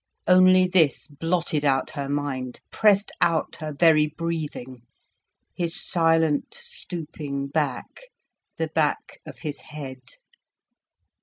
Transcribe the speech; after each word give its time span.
Only 0.25 0.65
this 0.65 1.07
blotted 1.07 1.63
out 1.63 1.91
her 1.91 2.09
mind, 2.09 2.59
pressed 2.71 3.11
out 3.21 3.57
her 3.57 3.71
very 3.71 4.07
breathing, 4.07 4.81
his 5.53 5.79
silent, 5.79 6.55
stooping 6.55 7.49
back, 7.49 8.05
the 8.57 8.69
back 8.69 9.19
of 9.27 9.37
his 9.45 9.59
head. 9.61 10.01